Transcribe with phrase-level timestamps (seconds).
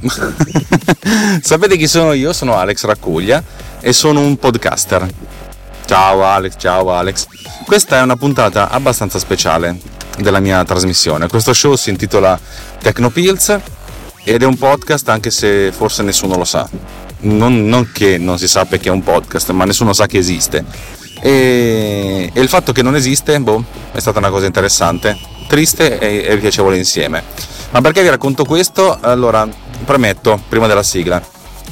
[1.42, 2.32] Sapete chi sono io?
[2.32, 3.42] Sono Alex Raccuglia
[3.80, 5.06] e sono un podcaster.
[5.86, 7.26] Ciao Alex, ciao Alex.
[7.64, 9.78] Questa è una puntata abbastanza speciale
[10.18, 11.28] della mia trasmissione.
[11.28, 12.38] Questo show si intitola
[12.80, 13.58] Tecnopills
[14.24, 16.68] ed è un podcast anche se forse nessuno lo sa.
[17.20, 20.64] Non, non che non si sappia che è un podcast, ma nessuno sa che esiste.
[21.20, 25.16] E, e il fatto che non esiste, boh, è stata una cosa interessante,
[25.48, 27.24] triste e, e piacevole insieme.
[27.70, 28.98] Ma perché vi racconto questo?
[29.00, 29.48] Allora,
[29.84, 31.22] premetto, prima della sigla,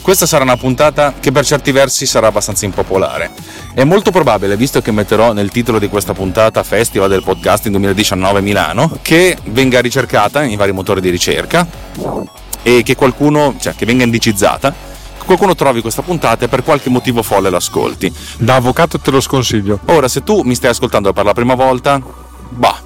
[0.02, 3.30] questa sarà una puntata che per certi versi sarà abbastanza impopolare.
[3.74, 8.40] È molto probabile, visto che metterò nel titolo di questa puntata Festival del Podcasting 2019
[8.40, 11.66] Milano, che venga ricercata in vari motori di ricerca
[12.62, 14.72] e che qualcuno, cioè che venga indicizzata,
[15.18, 18.12] che qualcuno trovi questa puntata e per qualche motivo folle l'ascolti.
[18.38, 19.80] Da avvocato te lo sconsiglio.
[19.86, 22.00] Ora, se tu mi stai ascoltando per la prima volta,
[22.50, 22.80] bah,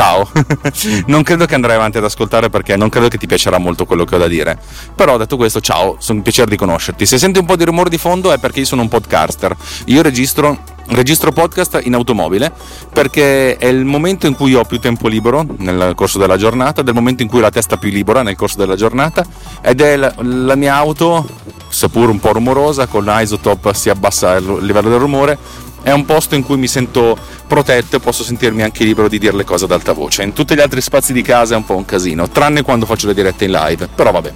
[0.00, 0.26] ciao.
[1.06, 4.04] non credo che andrai avanti ad ascoltare perché non credo che ti piacerà molto quello
[4.04, 4.58] che ho da dire.
[4.94, 7.04] Però detto questo, ciao, sono un piacere di conoscerti.
[7.04, 9.54] Se senti un po' di rumore di fondo è perché io sono un podcaster.
[9.86, 12.50] Io registro registro podcast in automobile
[12.92, 16.94] perché è il momento in cui ho più tempo libero nel corso della giornata, del
[16.94, 19.24] momento in cui la testa più libera nel corso della giornata
[19.60, 21.28] ed è la, la mia auto,
[21.68, 25.38] seppur un po' rumorosa, con l'isotop si abbassa il livello del rumore,
[25.82, 29.36] è un posto in cui mi sento protetto e posso sentirmi anche libero di dire
[29.36, 30.22] le cose ad alta voce.
[30.22, 33.06] In tutti gli altri spazi di casa è un po' un casino, tranne quando faccio
[33.06, 34.32] le dirette in live, però vabbè.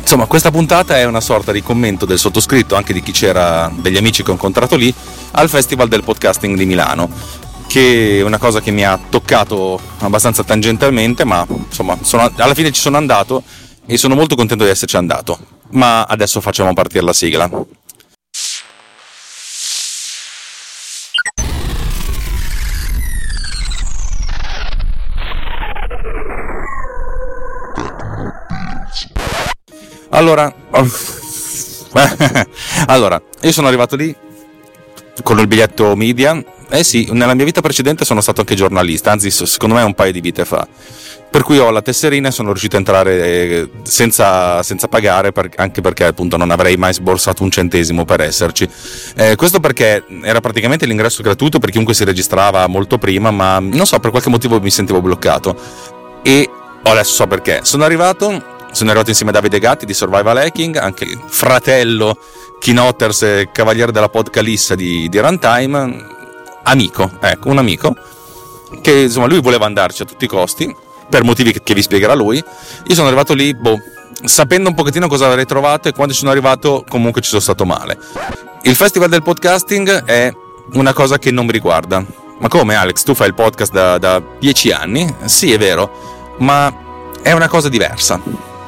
[0.00, 3.96] Insomma, questa puntata è una sorta di commento del sottoscritto, anche di chi c'era, degli
[3.96, 4.92] amici che ho incontrato lì,
[5.32, 7.08] al Festival del Podcasting di Milano,
[7.66, 12.70] che è una cosa che mi ha toccato abbastanza tangentalmente, ma insomma, sono, alla fine
[12.70, 13.42] ci sono andato
[13.86, 15.38] e sono molto contento di esserci andato.
[15.70, 17.50] Ma adesso facciamo partire la sigla.
[30.14, 30.52] Allora,
[32.86, 34.14] allora, io sono arrivato lì
[35.24, 36.40] con il biglietto media.
[36.70, 40.12] Eh sì, nella mia vita precedente sono stato anche giornalista, anzi, secondo me un paio
[40.12, 40.66] di vite fa.
[41.30, 45.50] Per cui ho la tesserina e sono riuscito a entrare eh, senza, senza pagare, per,
[45.56, 48.68] anche perché appunto non avrei mai sborsato un centesimo per esserci.
[49.16, 53.84] Eh, questo perché era praticamente l'ingresso gratuito per chiunque si registrava molto prima, ma non
[53.84, 55.56] so, per qualche motivo mi sentivo bloccato.
[56.22, 56.48] E
[56.84, 57.60] adesso so perché.
[57.62, 62.18] Sono arrivato, sono arrivato insieme a Davide Gatti di Survival Hacking, anche fratello
[62.58, 66.06] Keynotters e cavaliere della podcalissa di, di Runtime,
[66.64, 67.96] amico, ecco, un amico,
[68.80, 70.74] che insomma lui voleva andarci a tutti i costi,
[71.08, 72.36] per motivi che, che vi spiegherà lui.
[72.38, 73.80] Io sono arrivato lì, boh,
[74.24, 77.96] sapendo un pochettino cosa avrei trovato e quando sono arrivato comunque ci sono stato male.
[78.62, 80.32] Il Festival del Podcasting è
[80.72, 82.04] una cosa che non mi riguarda.
[82.40, 85.14] Ma come Alex, tu fai il podcast da, da dieci anni?
[85.26, 86.74] Sì, è vero, ma
[87.22, 88.20] è una cosa diversa.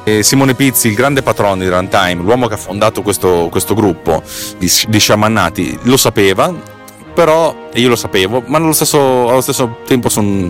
[0.07, 4.23] E Simone Pizzi, il grande patrono di Runtime, l'uomo che ha fondato questo, questo gruppo
[4.57, 6.49] di, di sciamannati, lo sapeva,
[7.13, 10.49] però io lo sapevo, ma allo stesso, allo stesso tempo son,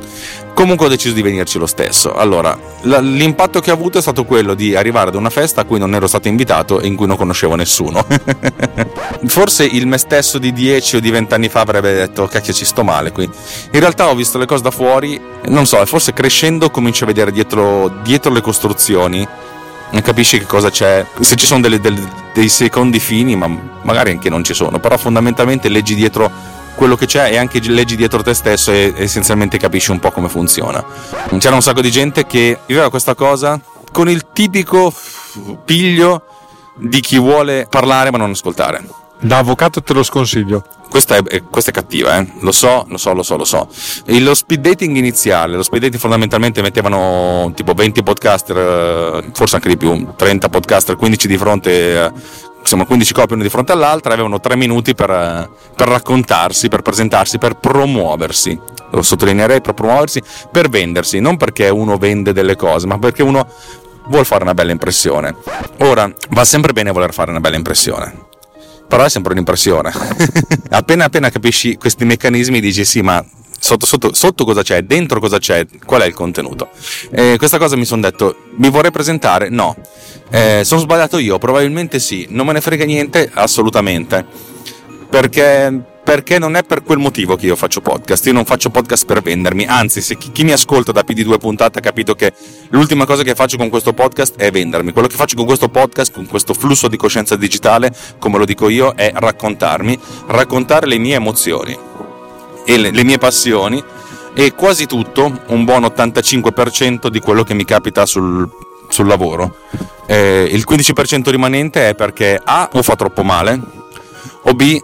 [0.57, 2.15] comunque ho deciso di venirci lo stesso.
[2.15, 5.65] Allora, la, l'impatto che ho avuto è stato quello di arrivare ad una festa a
[5.65, 8.03] cui non ero stato invitato e in cui non conoscevo nessuno.
[9.27, 12.65] Forse il me stesso di 10 o di 20 anni fa avrebbe detto cacchio ci
[12.65, 13.25] sto male qui.
[13.25, 17.07] In realtà ho visto le cose da fuori, non so, e forse crescendo comincio a
[17.07, 19.27] vedere dietro, dietro le costruzioni
[19.89, 22.01] non capisci che cosa c'è, se ci sono delle, delle,
[22.33, 23.47] dei secondi fini, ma
[23.83, 26.29] magari anche non ci sono, però fondamentalmente leggi dietro
[26.77, 30.29] quello che c'è e anche leggi dietro te stesso e essenzialmente capisci un po' come
[30.29, 30.85] funziona.
[31.39, 33.59] C'era un sacco di gente che viveva questa cosa
[33.91, 34.93] con il tipico
[35.65, 36.21] piglio
[36.75, 38.85] di chi vuole parlare ma non ascoltare.
[39.19, 40.63] Da avvocato te lo sconsiglio.
[40.87, 42.27] Questa è, questa è cattiva, eh?
[42.41, 43.67] lo so, lo so, lo so, lo so.
[44.05, 49.55] E lo speed dating iniziale, lo speed dating fondamentalmente mettevano tipo 20 podcaster, eh, forse
[49.55, 52.11] anche di più, 30 podcaster, 15 di fronte, eh,
[52.67, 56.81] insomma 15 copie una di fronte all'altra, avevano 3 minuti per, eh, per raccontarsi, per
[56.81, 58.59] presentarsi, per promuoversi.
[58.91, 60.21] Lo sottolineerei per promuoversi,
[60.51, 63.47] per vendersi, non perché uno vende delle cose, ma perché uno
[64.07, 65.35] vuole fare una bella impressione.
[65.79, 68.25] Ora, va sempre bene voler fare una bella impressione
[68.87, 69.91] però è sempre un'impressione.
[70.71, 73.21] appena appena capisci questi meccanismi dici sì, ma
[73.67, 76.69] sotto, sotto, sotto cosa c'è, dentro cosa c'è, qual è il contenuto.
[77.11, 79.49] Eh, questa cosa mi sono detto, mi vorrei presentare?
[79.49, 79.75] No.
[80.29, 81.37] Eh, sono sbagliato io?
[81.37, 82.27] Probabilmente sì.
[82.29, 83.29] Non me ne frega niente?
[83.33, 84.25] Assolutamente.
[85.09, 88.25] Perché perché non è per quel motivo che io faccio podcast.
[88.27, 91.79] Io non faccio podcast per vendermi, anzi, se chi, chi, mi ascolta da PD2 puntate
[91.79, 92.31] ha capito che
[92.69, 94.93] l'ultima cosa che faccio con questo podcast è vendermi.
[94.93, 98.69] Quello che faccio con questo podcast, con questo flusso di coscienza digitale, come lo dico
[98.69, 101.77] io, è raccontarmi, raccontare le mie emozioni
[102.69, 103.81] e le, le mie passioni
[104.33, 108.47] e quasi tutto, un buon 85% di quello che mi capita sul,
[108.89, 109.55] sul lavoro.
[110.05, 113.59] Eh, il 15% rimanente è perché A o fa troppo male
[114.43, 114.79] o B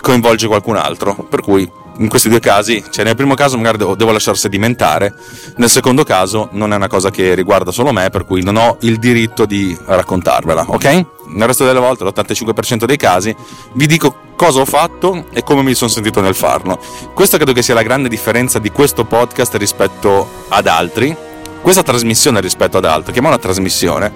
[0.00, 1.14] coinvolge qualcun altro.
[1.28, 5.14] Per cui in questi due casi, cioè nel primo caso magari devo, devo lasciar sedimentare,
[5.56, 8.76] nel secondo caso non è una cosa che riguarda solo me, per cui non ho
[8.80, 11.06] il diritto di raccontarvela, ok?
[11.26, 13.34] Nel resto delle volte, l'85% dei casi,
[13.74, 16.78] vi dico cosa ho fatto e come mi sono sentito nel farlo.
[17.14, 21.16] Questa credo che sia la grande differenza di questo podcast rispetto ad altri,
[21.62, 24.12] questa trasmissione rispetto ad altri, chiamiamola trasmissione,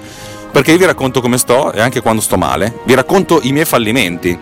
[0.51, 3.65] perché io vi racconto come sto e anche quando sto male, vi racconto i miei
[3.65, 4.39] fallimenti,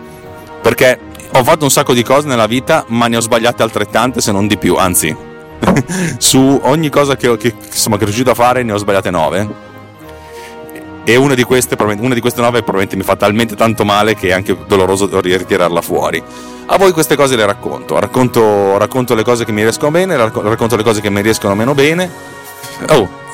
[0.61, 0.99] perché
[1.31, 4.47] ho fatto un sacco di cose nella vita, ma ne ho sbagliate altrettante, se non
[4.47, 4.75] di più.
[4.75, 5.15] Anzi,
[6.17, 9.65] su ogni cosa che, che, sono riuscito a fare ne ho sbagliate nove.
[11.03, 14.27] E una di, queste, una di queste nove probabilmente mi fa talmente tanto male che
[14.27, 16.21] è anche doloroso ritirarla fuori.
[16.65, 17.97] A voi queste cose le racconto.
[17.97, 21.73] Racconto, racconto le cose che mi riescono bene, racconto le cose che mi riescono meno
[21.73, 22.11] bene.
[22.89, 23.25] Oh,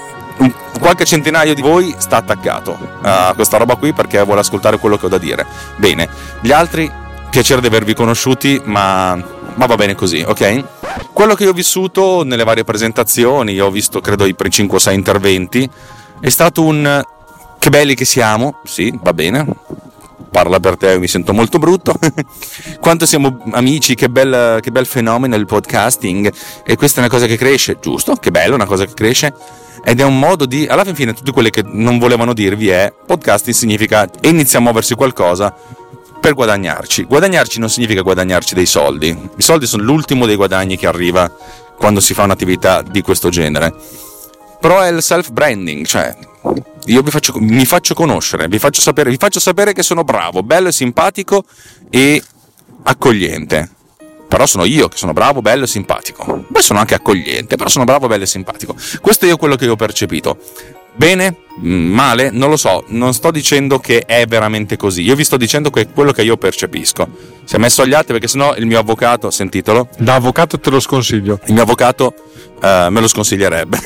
[0.80, 5.08] qualche centinaio di voi sta attaccato a questa roba qui perché vuole ascoltare quello che
[5.08, 5.46] ho da dire.
[5.78, 6.08] Bene,
[6.42, 6.92] gli altri
[7.34, 9.16] piacere di avervi conosciuti, ma,
[9.56, 10.66] ma, va bene così, ok?
[11.14, 15.68] Quello che ho vissuto nelle varie presentazioni, ho visto credo i 5 o 6 interventi,
[16.22, 17.02] è stato un
[17.58, 19.48] che belli che siamo, sì, va bene,
[20.30, 21.96] parla per te, mi sento molto brutto.
[22.80, 26.32] Quanto siamo amici, che bel, che bel, fenomeno il podcasting.
[26.64, 28.14] E questa è una cosa che cresce, giusto?
[28.14, 29.34] Che bello, una cosa che cresce.
[29.84, 33.56] Ed è un modo di, alla fine, tutte quelle che non volevano dirvi è podcasting
[33.56, 35.82] significa inizia a muoversi qualcosa
[36.24, 37.04] per guadagnarci.
[37.04, 39.10] Guadagnarci non significa guadagnarci dei soldi.
[39.10, 41.30] I soldi sono l'ultimo dei guadagni che arriva
[41.78, 43.74] quando si fa un'attività di questo genere.
[44.58, 46.16] Però è il self-branding, cioè
[46.86, 50.70] io faccio, mi faccio conoscere, vi faccio, sapere, vi faccio sapere che sono bravo, bello
[50.70, 51.44] e simpatico
[51.90, 52.24] e
[52.84, 53.70] accogliente.
[54.26, 56.46] Però sono io che sono bravo, bello e simpatico.
[56.50, 58.74] Poi sono anche accogliente, però sono bravo, bello e simpatico.
[59.02, 60.38] Questo è quello che ho percepito.
[60.96, 61.38] Bene?
[61.56, 62.30] Male?
[62.32, 65.82] Non lo so, non sto dicendo che è veramente così, io vi sto dicendo che
[65.82, 67.08] è quello che io percepisco.
[67.44, 69.90] Si è messo agli atti perché sennò il mio avvocato, sentitelo.
[69.98, 71.40] Da avvocato te lo sconsiglio.
[71.46, 72.14] Il mio avvocato
[72.62, 73.78] uh, me lo sconsiglierebbe.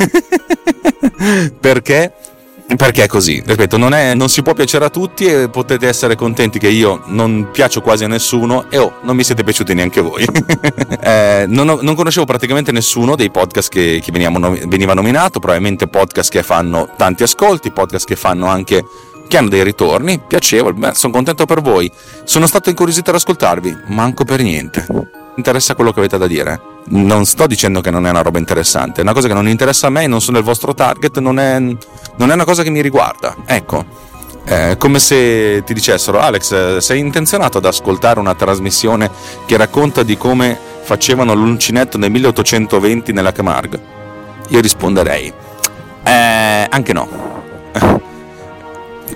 [1.59, 2.13] perché?
[2.75, 6.15] Perché è così, ripeto, non, è, non, si può piacere a tutti e potete essere
[6.15, 10.01] contenti che io non piaccio quasi a nessuno e oh, non mi siete piaciuti neanche
[10.01, 10.25] voi.
[11.01, 15.87] eh, non, ho, non, conoscevo praticamente nessuno dei podcast che, che veniva, veniva nominato, probabilmente
[15.87, 18.83] podcast che fanno tanti ascolti, podcast che fanno anche
[19.27, 21.91] che hanno dei ritorni, piacevoli, beh, sono contento per voi.
[22.23, 24.87] Sono stato incuriosito ad ascoltarvi, manco per niente.
[25.37, 28.99] Interessa quello che avete da dire non sto dicendo che non è una roba interessante,
[28.99, 31.59] è una cosa che non interessa a me, non sono il vostro target, non è,
[31.59, 33.35] non è una cosa che mi riguarda.
[33.45, 34.05] Ecco.
[34.43, 39.11] È come se ti dicessero Alex sei intenzionato ad ascoltare una trasmissione
[39.45, 43.81] che racconta di come facevano l'uncinetto nel 1820 nella Camargue
[44.47, 45.33] io risponderei
[46.03, 47.09] eh, anche no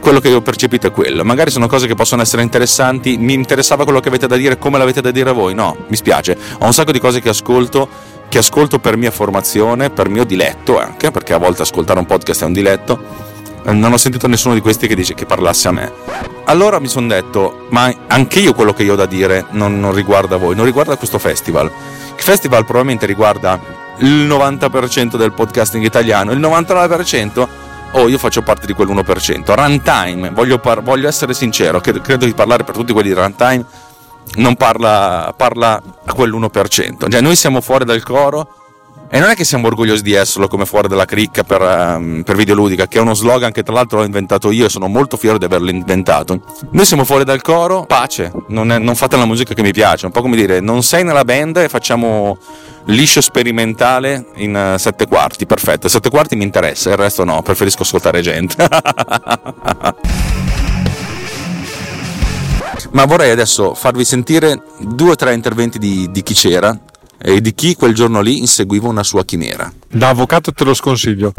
[0.02, 1.24] quello che ho percepito è quello.
[1.24, 4.78] Magari sono cose che possono essere interessanti, mi interessava quello che avete da dire, come
[4.78, 5.54] l'avete da dire voi.
[5.54, 6.38] No, mi spiace.
[6.60, 7.88] Ho un sacco di cose che ascolto,
[8.28, 12.42] che ascolto per mia formazione, per mio diletto anche, perché a volte ascoltare un podcast
[12.42, 13.30] è un diletto.
[13.64, 15.92] Non ho sentito nessuno di questi che dice che parlasse a me.
[16.46, 19.94] Allora mi sono detto, ma anche io quello che io ho da dire non, non
[19.94, 21.72] riguarda voi, non riguarda questo festival.
[22.18, 23.60] Il festival probabilmente riguarda
[24.00, 27.48] il 90% del podcasting italiano, il 99%
[27.92, 29.54] oh io faccio parte di quell'1%.
[29.54, 33.66] Runtime, voglio, par- voglio essere sincero, credo di parlare per tutti quelli di runtime,
[34.36, 37.10] non parla, parla a quell'1%.
[37.10, 38.61] Cioè noi siamo fuori dal coro
[39.14, 42.38] e non è che siamo orgogliosi di esserlo come fuori dalla cricca per, um, per
[42.38, 45.38] videoludica, che è uno slogan che tra l'altro ho inventato io e sono molto fiero
[45.38, 46.42] di averlo inventato.
[46.72, 50.06] Noi siamo fuori dal coro, pace, non, è, non fate la musica che mi piace,
[50.06, 52.38] un po' come dire, non sei nella band e facciamo
[52.86, 57.82] liscio sperimentale in uh, sette quarti, perfetto, sette quarti mi interessa, il resto no, preferisco
[57.82, 58.56] ascoltare gente.
[62.92, 66.78] Ma vorrei adesso farvi sentire due o tre interventi di, di chi c'era
[67.22, 69.72] e di chi quel giorno lì inseguiva una sua chimera.
[69.88, 71.34] Da avvocato te lo sconsiglio.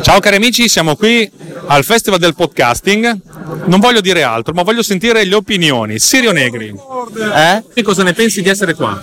[0.00, 1.30] Ciao cari amici, siamo qui
[1.66, 3.20] al Festival del Podcasting.
[3.66, 5.98] Non voglio dire altro, ma voglio sentire le opinioni.
[5.98, 7.64] Sirio Negri, eh?
[7.74, 9.02] Che cosa ne pensi di essere qua?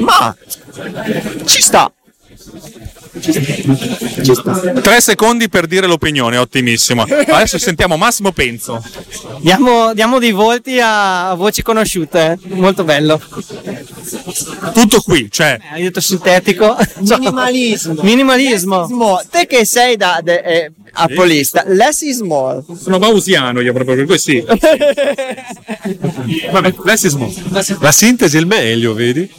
[0.00, 0.34] Ma
[1.44, 1.90] ci sta.
[4.82, 7.02] Tre secondi per dire l'opinione, ottimissimo.
[7.02, 8.82] Adesso sentiamo Massimo Penzo.
[9.40, 13.20] Diamo, diamo dei volti a voci conosciute, molto bello.
[14.72, 15.58] Tutto qui, cioè.
[15.72, 16.76] Hai detto sintetico.
[17.00, 18.02] Minimalismo.
[18.02, 18.80] Minimalismo.
[18.80, 19.24] Less is more.
[19.30, 22.62] Te che sei da de- eh, appolista, less is more.
[22.80, 24.44] Sono bausiano io proprio, per cui sì.
[26.50, 27.32] Vabbè, less is more.
[27.80, 29.30] La sintesi è il meglio, vedi?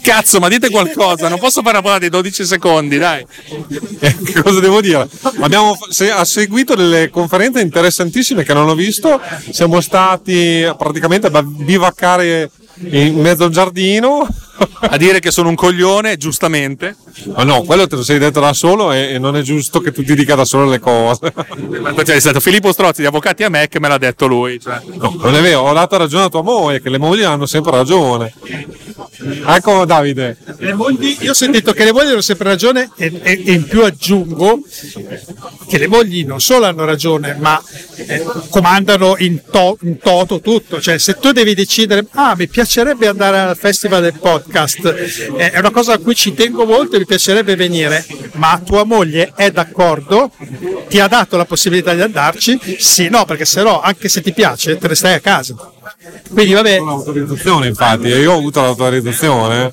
[0.00, 3.13] Cazzo, ma dite qualcosa, non posso fare una puntata di 12 secondi, dai.
[3.18, 5.08] Eh, che cosa devo dire?
[5.40, 9.20] Abbiamo se- ha seguito delle conferenze interessantissime che non ho visto.
[9.50, 12.50] Siamo stati praticamente a bivaccare
[12.90, 14.26] in mezzo al giardino.
[14.78, 16.96] A dire che sono un coglione, giustamente.
[17.34, 19.90] Ma no, quello te lo sei detto da solo e, e non è giusto che
[19.90, 21.32] tu ti dica da solo le cose.
[21.34, 24.60] Cioè, è stato Filippo Strozzi di Avvocati a me che me l'ha detto lui.
[24.60, 24.80] Cioè.
[24.94, 27.72] No, non è vero, ho dato ragione a tua moglie, che le mogli hanno sempre
[27.72, 28.32] ragione.
[29.46, 30.36] Ecco Davide.
[30.74, 33.82] Mogli- io ho sentito che le mogli hanno sempre ragione e, e- e in più
[33.84, 34.60] aggiungo
[35.68, 37.60] che le mogli non solo hanno ragione, ma
[37.96, 40.80] eh, comandano in, to- in toto tutto.
[40.80, 44.84] Cioè, se tu devi decidere, ah, mi piacerebbe andare al festival del podcast,
[45.36, 48.84] eh, è una cosa a cui ci tengo molto e mi piacerebbe venire, ma tua
[48.84, 50.30] moglie è d'accordo?
[50.88, 52.58] Ti ha dato la possibilità di andarci?
[52.78, 55.54] Sì, no, perché se no, anche se ti piace, te ne stai a casa.
[56.32, 59.70] Quindi vabbè, L'autorizzazione, infatti, io ho avuto l'autorizzazione.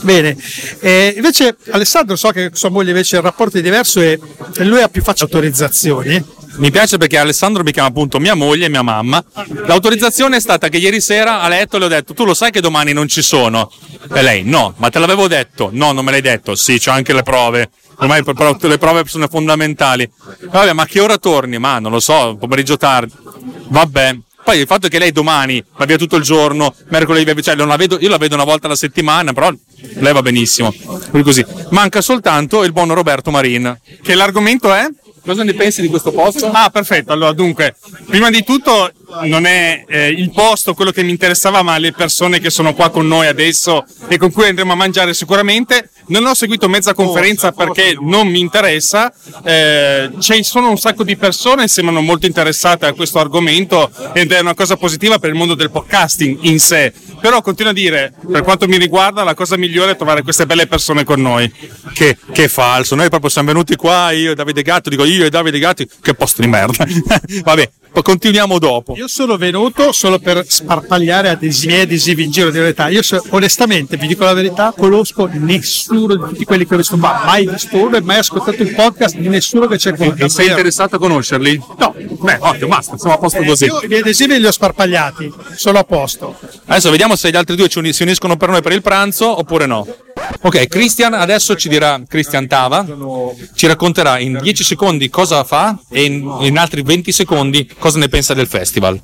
[0.00, 0.36] Bene,
[0.80, 4.18] Eh, invece Alessandro so che sua moglie invece il rapporto è diverso e
[4.58, 6.24] lui ha più facile autorizzazioni.
[6.56, 9.22] Mi piace perché Alessandro mi chiama appunto mia moglie e mia mamma.
[9.66, 12.60] L'autorizzazione è stata che ieri sera a letto le ho detto: Tu lo sai che
[12.60, 13.70] domani non ci sono?
[14.12, 15.68] E lei: No, ma te l'avevo detto.
[15.72, 16.54] No, non me l'hai detto.
[16.54, 17.68] Sì, c'ho anche le prove.
[17.98, 20.10] Ormai le prove sono fondamentali.
[20.50, 21.58] Vabbè, ma a che ora torni?
[21.58, 23.12] Ma non lo so, pomeriggio tardi.
[23.68, 24.18] Vabbè.
[24.46, 27.56] Poi il fatto che lei domani va via tutto il giorno, mercoledì va via, cioè
[27.56, 29.52] non la vedo, io la vedo una volta alla settimana, però
[29.94, 30.72] lei va benissimo.
[31.10, 31.44] Così.
[31.70, 33.76] Manca soltanto il buon Roberto Marin.
[34.00, 34.86] Che l'argomento è?
[35.24, 36.48] Cosa ne pensi di questo posto?
[36.52, 37.10] Ah, perfetto.
[37.10, 37.74] Allora, dunque,
[38.06, 38.92] prima di tutto
[39.24, 42.90] non è eh, il posto quello che mi interessava, ma le persone che sono qua
[42.90, 45.90] con noi adesso e con cui andremo a mangiare sicuramente.
[46.08, 49.12] Non ho seguito mezza conferenza perché non mi interessa.
[49.42, 54.38] Eh, ci sono un sacco di persone, sembrano molto interessate a questo argomento ed è
[54.38, 56.92] una cosa positiva per il mondo del podcasting in sé.
[57.20, 60.66] Però continuo a dire, per quanto mi riguarda, la cosa migliore è trovare queste belle
[60.66, 61.52] persone con noi.
[61.92, 65.30] Che, che falso, noi proprio siamo venuti qua, io e Davide Gatto, dico io e
[65.30, 66.86] Davide Gatti, che posto di merda.
[67.42, 67.70] Vabbè,
[68.02, 68.94] continuiamo dopo.
[68.96, 72.88] Io sono venuto solo per sparpagliare adesivi e adesivi in giro di verità.
[72.88, 76.96] Io so- onestamente, vi dico la verità, conosco nessuno di tutti quelli che ho visto
[76.98, 80.12] qua, mai visto uno e mai ascoltato il podcast di nessuno che c'è qui.
[80.16, 81.60] E sei interessato a conoscerli?
[81.78, 81.94] No.
[82.20, 83.64] Beh, ottimo, basta, siamo a posto Eh, così.
[83.66, 86.36] io gli adesivi li ho sparpagliati, sono a posto.
[86.66, 89.66] Adesso vediamo se gli altri due ci si uniscono per noi per il pranzo oppure
[89.66, 89.86] no.
[90.42, 92.86] Ok, Christian adesso ci dirà, Christian Tava,
[93.54, 98.08] ci racconterà in 10 secondi cosa fa e in, in altri 20 secondi cosa ne
[98.08, 99.00] pensa del festival.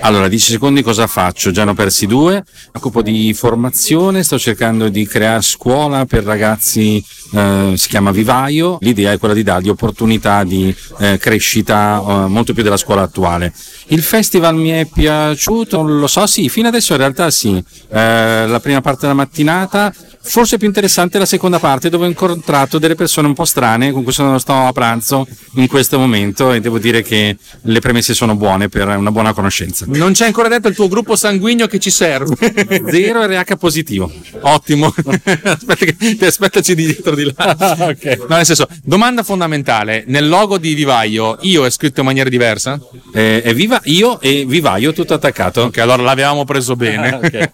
[0.00, 1.50] Allora, 10 secondi cosa faccio?
[1.50, 2.34] Già ne ho persi due.
[2.34, 8.78] Mi occupo di formazione, sto cercando di creare scuola per ragazzi, eh, si chiama Vivaio.
[8.80, 13.52] L'idea è quella di dargli opportunità di eh, crescita eh, molto più della scuola attuale.
[13.90, 17.56] Il festival mi è piaciuto, non lo so, sì, fino adesso in realtà sì.
[17.90, 22.78] Eh, la prima parte della mattinata, forse più interessante la seconda parte dove ho incontrato
[22.78, 26.60] delle persone un po' strane con cui sono sto a pranzo in questo momento e
[26.60, 29.86] devo dire che le premesse sono buone per una buona conoscenza.
[29.88, 32.36] Non c'è ancora detto il tuo gruppo sanguigno che ci serve.
[32.92, 34.12] Zero RH positivo.
[34.40, 34.92] Ottimo.
[35.42, 37.56] Aspetta che, aspettaci di dietro di là.
[38.28, 42.78] No, nel senso, domanda fondamentale, nel logo di Vivaio io è scritto in maniera diversa?
[43.12, 45.62] Eh, è viva io e vivaio tutto attaccato.
[45.62, 47.08] Ok, allora l'avevamo preso bene.
[47.10, 47.50] Ah, ok.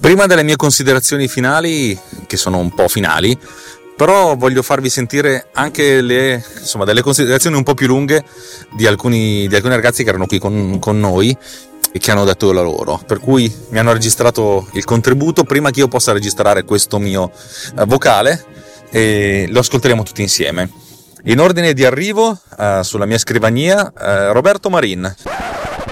[0.00, 3.38] Prima delle mie considerazioni finali, che sono un po' finali,
[3.96, 8.24] però voglio farvi sentire anche le, insomma, delle considerazioni un po' più lunghe
[8.72, 11.36] di alcuni, di alcuni ragazzi che erano qui con, con noi
[11.92, 13.00] e che hanno detto la loro.
[13.06, 17.30] Per cui mi hanno registrato il contributo prima che io possa registrare questo mio
[17.78, 18.44] eh, vocale
[18.90, 20.70] e lo ascolteremo tutti insieme.
[21.24, 25.14] In ordine di arrivo eh, sulla mia scrivania, eh, Roberto Marin.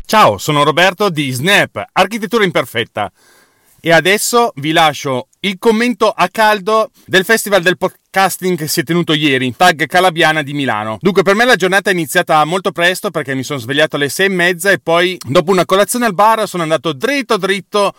[0.05, 3.13] Ciao, sono Roberto di Snap, Architettura Imperfetta.
[3.81, 8.83] E adesso vi lascio il commento a caldo del festival del podcasting che si è
[8.83, 10.99] tenuto ieri, Tag Calabiana di Milano.
[11.01, 14.27] Dunque, per me la giornata è iniziata molto presto perché mi sono svegliato alle sei
[14.27, 17.95] e mezza e poi, dopo una colazione al bar, sono andato dritto dritto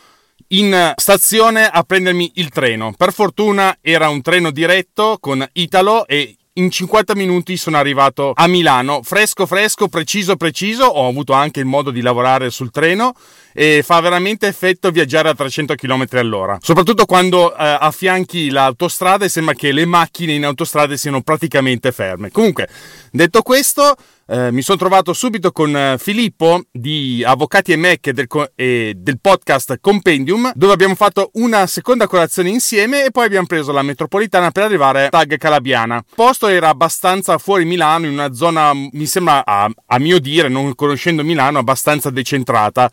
[0.49, 2.93] in stazione a prendermi il treno.
[2.97, 8.45] Per fortuna era un treno diretto con Italo e in 50 minuti sono arrivato a
[8.47, 13.15] Milano, fresco fresco, preciso preciso, ho avuto anche il modo di lavorare sul treno
[13.53, 16.57] e fa veramente effetto viaggiare a 300 km all'ora.
[16.61, 22.31] Soprattutto quando eh, affianchi l'autostrada e sembra che le macchine in autostrada siano praticamente ferme.
[22.31, 22.67] Comunque,
[23.11, 23.95] detto questo,
[24.31, 29.19] eh, mi sono trovato subito con eh, Filippo di Avvocati e Mac del, e del
[29.19, 34.51] podcast Compendium, dove abbiamo fatto una seconda colazione insieme e poi abbiamo preso la metropolitana
[34.51, 35.97] per arrivare a Tag Calabiana.
[35.97, 40.47] Il posto era abbastanza fuori Milano, in una zona, mi sembra, a, a mio dire,
[40.47, 42.89] non conoscendo Milano, abbastanza decentrata.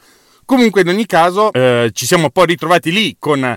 [0.48, 3.54] Comunque, in ogni caso, eh, ci siamo poi ritrovati lì con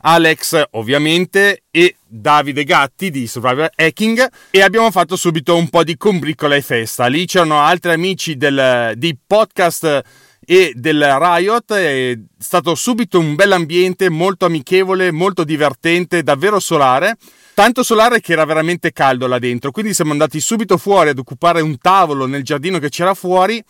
[0.00, 5.96] Alex, ovviamente, e Davide Gatti di Survivor Hacking e abbiamo fatto subito un po' di
[5.96, 7.06] combricola e festa.
[7.06, 10.02] Lì c'erano altri amici del, di podcast
[10.44, 11.74] e del Riot.
[11.74, 17.18] È stato subito un bel ambiente, molto amichevole, molto divertente, davvero solare.
[17.54, 21.60] Tanto solare che era veramente caldo là dentro, quindi siamo andati subito fuori ad occupare
[21.60, 23.62] un tavolo nel giardino che c'era fuori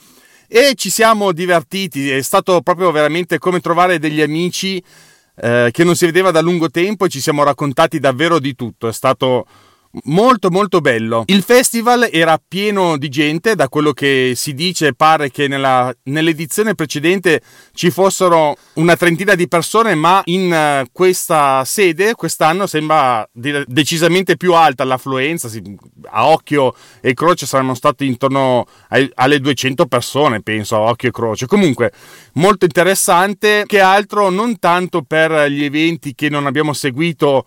[0.54, 2.11] e ci siamo divertiti.
[2.11, 4.82] È stato proprio veramente come trovare degli amici
[5.37, 8.87] eh, che non si vedeva da lungo tempo e ci siamo raccontati davvero di tutto.
[8.87, 9.47] È stato
[10.04, 11.25] molto molto bello.
[11.26, 16.75] Il festival era pieno di gente, da quello che si dice pare che nella, nell'edizione
[16.75, 17.42] precedente
[17.75, 24.37] ci fossero una trentina di persone, ma in uh, questa sede quest'anno sembra de- decisamente
[24.37, 25.50] più alta l'affluenza,
[26.11, 28.66] a occhio e croce saranno stati intorno
[29.14, 31.46] alle 200 persone, penso, a occhio e croce.
[31.46, 31.92] Comunque
[32.34, 37.44] molto interessante, che altro non tanto per gli eventi che non abbiamo seguito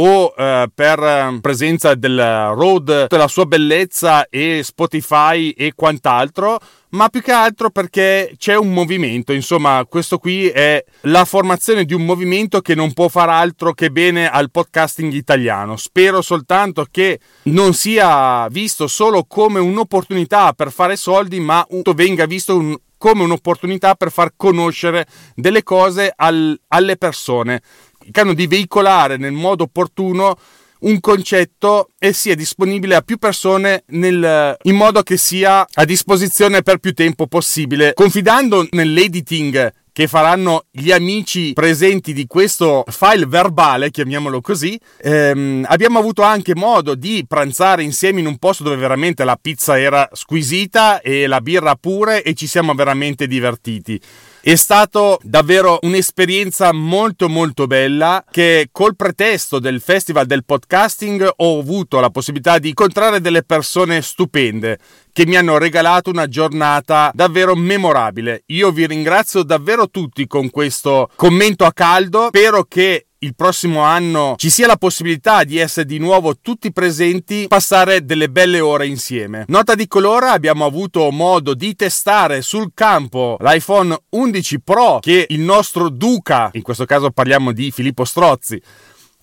[0.00, 2.18] o eh, per ehm, presenza del
[2.54, 6.58] road, la sua bellezza e Spotify e quant'altro,
[6.90, 11.94] ma più che altro perché c'è un movimento, insomma, questo qui è la formazione di
[11.94, 15.76] un movimento che non può far altro che bene al podcasting italiano.
[15.76, 22.56] Spero soltanto che non sia visto solo come un'opportunità per fare soldi, ma venga visto
[22.56, 27.62] un, come un'opportunità per far conoscere delle cose al, alle persone
[28.08, 30.36] cercando di veicolare nel modo opportuno
[30.80, 36.62] un concetto e sia disponibile a più persone nel, in modo che sia a disposizione
[36.62, 43.90] per più tempo possibile, confidando nell'editing che faranno gli amici presenti di questo file verbale,
[43.90, 49.24] chiamiamolo così, ehm, abbiamo avuto anche modo di pranzare insieme in un posto dove veramente
[49.24, 54.00] la pizza era squisita e la birra pure e ci siamo veramente divertiti.
[54.48, 61.58] È stato davvero un'esperienza molto molto bella che col pretesto del festival del podcasting ho
[61.58, 64.78] avuto la possibilità di incontrare delle persone stupende
[65.12, 68.44] che mi hanno regalato una giornata davvero memorabile.
[68.46, 72.28] Io vi ringrazio davvero tutti con questo commento a caldo.
[72.28, 77.46] Spero che il prossimo anno ci sia la possibilità di essere di nuovo tutti presenti,
[77.48, 79.44] passare delle belle ore insieme.
[79.48, 85.40] Nota di colore, abbiamo avuto modo di testare sul campo l'iPhone 11 Pro che il
[85.40, 88.60] nostro Duca, in questo caso parliamo di Filippo Strozzi,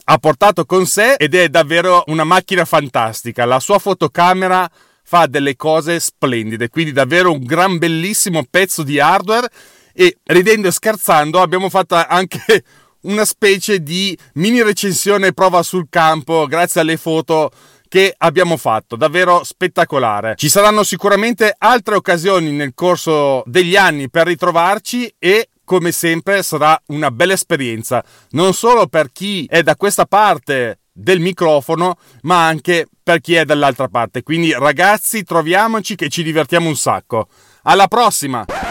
[0.08, 3.46] ha portato con sé ed è davvero una macchina fantastica.
[3.46, 4.70] La sua fotocamera
[5.04, 9.50] fa delle cose splendide, quindi davvero un gran bellissimo pezzo di hardware
[9.94, 12.64] e ridendo e scherzando abbiamo fatto anche
[13.06, 17.52] una specie di mini recensione prova sul campo grazie alle foto
[17.88, 20.34] che abbiamo fatto, davvero spettacolare.
[20.36, 26.80] Ci saranno sicuramente altre occasioni nel corso degli anni per ritrovarci e come sempre sarà
[26.88, 32.88] una bella esperienza, non solo per chi è da questa parte del microfono, ma anche
[33.02, 34.24] per chi è dall'altra parte.
[34.24, 37.28] Quindi ragazzi, troviamoci che ci divertiamo un sacco.
[37.64, 38.65] Alla prossima!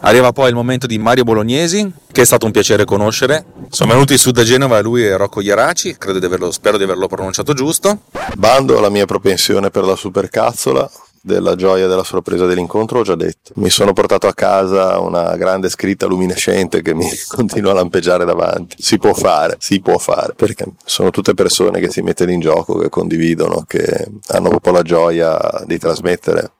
[0.00, 3.44] Arriva poi il momento di Mario Bolognesi, che è stato un piacere conoscere.
[3.70, 7.06] Sono venuti su da Genova lui e Rocco Ieraci, credo di averlo, spero di averlo
[7.06, 8.00] pronunciato giusto.
[8.36, 10.90] Bando alla mia propensione per la supercazzola,
[11.24, 13.52] della gioia della sorpresa dell'incontro ho già detto.
[13.54, 18.76] Mi sono portato a casa una grande scritta luminescente che mi continua a lampeggiare davanti.
[18.78, 22.76] Si può fare, si può fare, perché sono tutte persone che si mettono in gioco,
[22.76, 26.52] che condividono, che hanno proprio la gioia di trasmettere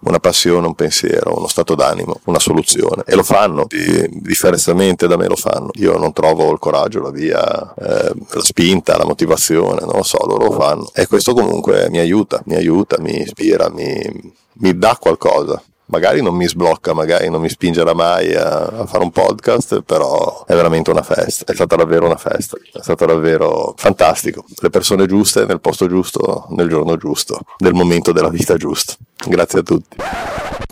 [0.00, 3.02] una passione, un pensiero, uno stato d'animo, una soluzione.
[3.06, 5.70] E lo fanno, di, differenzialmente da me lo fanno.
[5.74, 10.18] Io non trovo il coraggio, la via, eh, la spinta, la motivazione, non lo so,
[10.26, 10.90] loro lo fanno.
[10.94, 15.62] E questo comunque mi aiuta, mi aiuta, mi ispira, mi, mi dà qualcosa.
[15.88, 20.44] Magari non mi sblocca, magari non mi spingerà mai a, a, fare un podcast, però
[20.44, 25.06] è veramente una festa, è stata davvero una festa, è stato davvero fantastico, le persone
[25.06, 28.94] giuste nel posto giusto, nel giorno giusto, nel momento della vita giusto.
[29.24, 29.96] Grazie a tutti.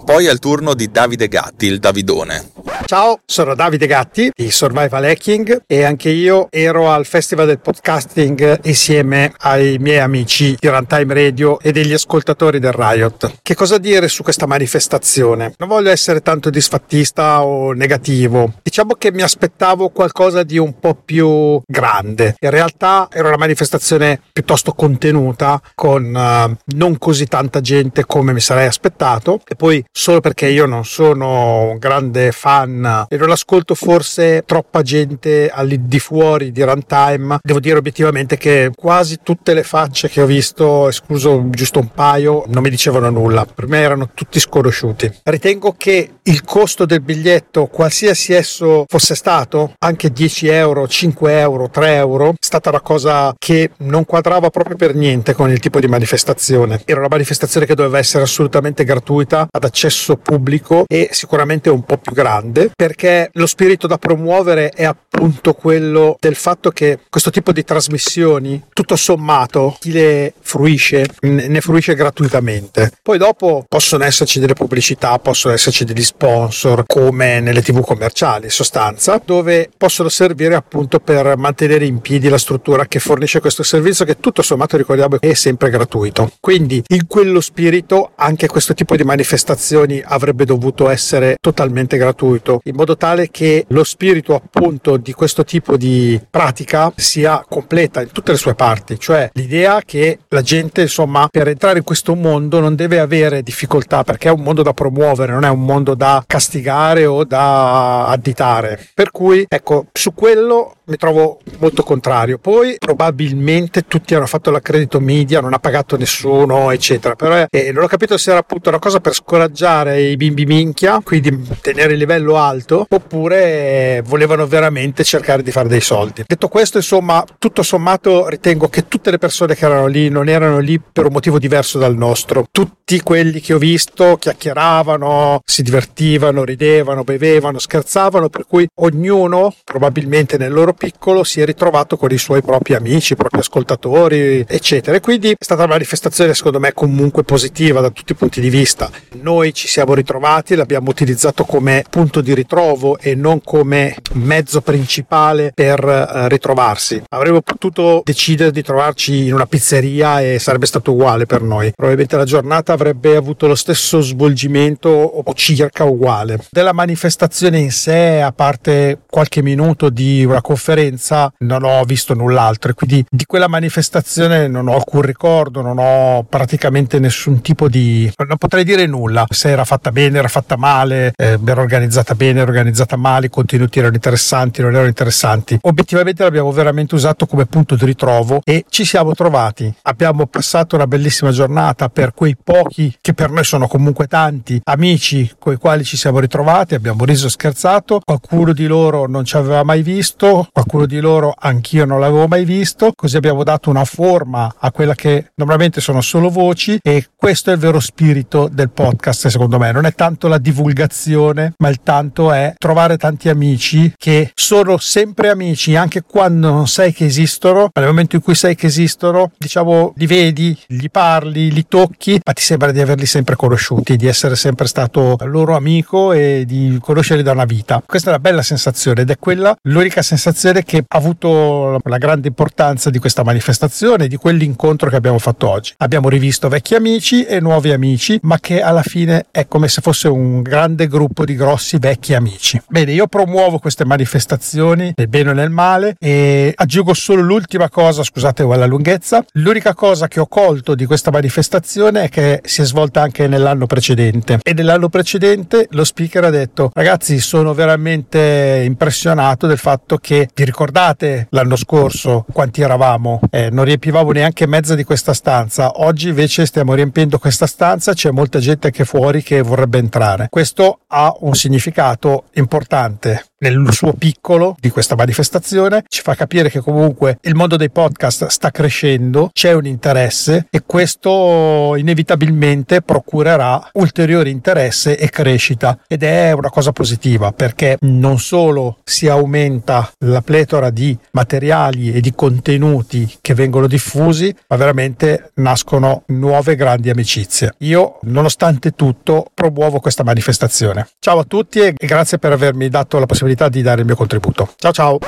[0.04, 2.53] Poi è il turno di Davide Gatti, il Davidone.
[2.86, 8.60] Ciao, sono Davide Gatti di Survival Hacking e anche io ero al Festival del Podcasting
[8.64, 13.38] insieme ai miei amici di Runtime Radio e degli ascoltatori del Riot.
[13.40, 15.54] Che cosa dire su questa manifestazione?
[15.56, 18.52] Non voglio essere tanto disfattista o negativo.
[18.62, 22.36] Diciamo che mi aspettavo qualcosa di un po' più grande.
[22.38, 28.40] In realtà era una manifestazione piuttosto contenuta con uh, non così tanta gente come mi
[28.40, 32.72] sarei aspettato e poi solo perché io non sono un grande fan
[33.08, 38.70] e non ascolto forse troppa gente al di fuori di runtime, devo dire obiettivamente che
[38.74, 43.46] quasi tutte le facce che ho visto, escluso giusto un paio, non mi dicevano nulla.
[43.46, 45.20] Per me erano tutti sconosciuti.
[45.22, 51.70] Ritengo che il costo del biglietto, qualsiasi esso fosse stato, anche 10 euro, 5 euro,
[51.70, 55.80] 3 euro, è stata una cosa che non quadrava proprio per niente con il tipo
[55.80, 56.82] di manifestazione.
[56.84, 61.98] Era una manifestazione che doveva essere assolutamente gratuita, ad accesso pubblico e sicuramente un po'
[61.98, 67.53] più grande perché lo spirito da promuovere è appunto quello del fatto che questo tipo
[67.53, 72.92] di trasmissioni tutto sommato chi le fruisce ne fruisce gratuitamente.
[73.03, 78.50] Poi dopo possono esserci delle pubblicità possono esserci degli sponsor come nelle tv commerciali in
[78.50, 84.05] sostanza dove possono servire appunto per mantenere in piedi la struttura che fornisce questo servizio
[84.05, 86.33] che tutto sommato ricordiamo è sempre gratuito.
[86.40, 92.74] Quindi in quello spirito anche questo tipo di manifestazioni avrebbe dovuto essere totalmente gratuito, in
[92.74, 98.32] modo tale che lo spirito appunto di questo tipo di pratica sia completa in tutte
[98.32, 102.74] le sue parti, cioè l'idea che la gente insomma per entrare in questo mondo non
[102.74, 107.06] deve avere difficoltà perché è un mondo da promuovere, non è un mondo da castigare
[107.06, 108.88] o da additare.
[108.94, 112.38] Per cui ecco, su quello mi trovo molto contrario.
[112.38, 117.14] Poi probabilmente tutti hanno fatto l'accredito media, non ha pagato nessuno, eccetera.
[117.14, 121.00] Però eh, non ho capito se era appunto una cosa per scoraggiare i bimbi minchia,
[121.02, 126.24] quindi tenere il livello alto, oppure volevano veramente cercare di fare dei soldi.
[126.26, 130.59] Detto questo, insomma, tutto sommato ritengo che tutte le persone che erano lì non erano
[130.59, 132.46] lì per un motivo diverso dal nostro.
[132.50, 140.37] Tutti quelli che ho visto chiacchieravano, si divertivano, ridevano, bevevano, scherzavano, per cui ognuno probabilmente
[140.37, 144.96] nel loro piccolo si è ritrovato con i suoi propri amici, i propri ascoltatori, eccetera.
[144.96, 148.50] E quindi è stata una manifestazione, secondo me, comunque positiva da tutti i punti di
[148.50, 148.90] vista.
[149.22, 155.52] Noi ci siamo ritrovati, l'abbiamo utilizzato come punto di ritrovo e non come mezzo principale
[155.54, 157.02] per uh, ritrovarsi.
[157.10, 161.72] Avremmo potuto decidere di trovarci in una pizzeria e sarebbe stato uguale per noi.
[161.72, 166.38] Probabilmente la giornata avrebbe avuto lo stesso svolgimento o circa uguale.
[166.50, 172.14] Della manifestazione in sé, a parte qualche minuto di una conferenza, conferenza non ho visto
[172.14, 177.68] null'altro e quindi di quella manifestazione non ho alcun ricordo, non ho praticamente nessun tipo
[177.68, 178.10] di...
[178.26, 182.23] non potrei dire nulla, se era fatta bene, era fatta male, eh, era organizzata bene,
[182.26, 185.58] era organizzata male, i contenuti erano interessanti, non erano interessanti.
[185.62, 189.72] Obiettivamente l'abbiamo veramente usato come punto di ritrovo e ci siamo trovati.
[189.82, 195.30] Abbiamo passato una bellissima giornata per quei pochi, che per noi sono comunque tanti, amici
[195.38, 199.62] con i quali ci siamo ritrovati, abbiamo riso scherzato, qualcuno di loro non ci aveva
[199.62, 204.54] mai visto, qualcuno di loro anch'io non l'avevo mai visto, così abbiamo dato una forma
[204.58, 209.28] a quella che normalmente sono solo voci e questo è il vero spirito del podcast
[209.28, 214.31] secondo me, non è tanto la divulgazione, ma il tanto è trovare tanti amici che
[214.35, 218.55] sono sempre amici anche quando non sai che esistono, ma nel momento in cui sai
[218.55, 223.37] che esistono, diciamo, li vedi, gli parli, li tocchi, ma ti sembra di averli sempre
[223.37, 227.83] conosciuti, di essere sempre stato loro amico e di conoscerli da una vita.
[227.85, 232.29] Questa è una bella sensazione ed è quella l'unica sensazione che ha avuto la grande
[232.29, 235.74] importanza di questa manifestazione, di quell'incontro che abbiamo fatto oggi.
[235.79, 240.09] Abbiamo rivisto vecchi amici e nuovi amici, ma che alla fine è come se fosse
[240.09, 242.60] un grande gruppo di grossi vecchi amici.
[242.68, 248.02] Bene, io promuovo queste manifestazioni nel bene o nel male e aggiungo solo l'ultima cosa,
[248.02, 252.64] scusate la lunghezza, l'unica cosa che ho colto di questa manifestazione è che si è
[252.64, 259.46] svolta anche nell'anno precedente e nell'anno precedente lo speaker ha detto ragazzi sono veramente impressionato
[259.46, 263.20] del fatto che vi ricordate l'anno scorso quanti eravamo?
[263.30, 265.80] Eh, non riempivamo neanche mezza di questa stanza.
[265.80, 270.26] Oggi invece stiamo riempiendo questa stanza, c'è molta gente anche fuori che vorrebbe entrare.
[270.30, 271.93] Questo ha un significato
[272.35, 277.70] importante nel suo piccolo di questa manifestazione, ci fa capire che comunque il mondo dei
[277.70, 286.02] podcast sta crescendo, c'è un interesse e questo inevitabilmente procurerà ulteriore interesse e crescita ed
[286.02, 292.14] è una cosa positiva perché non solo si aumenta la pletora di materiali e di
[292.14, 297.54] contenuti che vengono diffusi, ma veramente nascono nuove grandi amicizie.
[297.59, 300.88] Io, nonostante tutto, promuovo questa manifestazione.
[300.98, 304.52] Ciao a tutti e grazie per avermi dato la possibilità di dare il mio contributo.
[304.56, 304.98] Ciao ciao!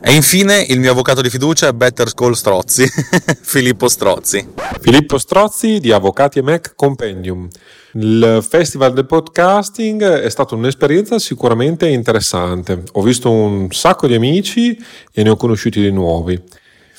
[0.00, 2.86] E infine il mio avvocato di fiducia è Better Call Strozzi,
[3.42, 4.46] Filippo Strozzi.
[4.80, 7.48] Filippo Strozzi di Avvocati e Mac Compendium.
[7.94, 12.82] Il Festival del Podcasting è stata un'esperienza sicuramente interessante.
[12.92, 14.78] Ho visto un sacco di amici
[15.12, 16.40] e ne ho conosciuti di nuovi.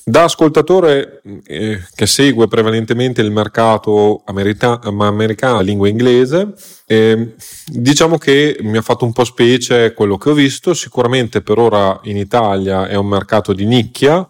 [0.03, 6.53] Da ascoltatore eh, che segue prevalentemente il mercato america- americano, lingua inglese,
[6.85, 7.35] eh,
[7.65, 10.73] diciamo che mi ha fatto un po' specie quello che ho visto.
[10.73, 14.27] Sicuramente per ora in Italia è un mercato di nicchia,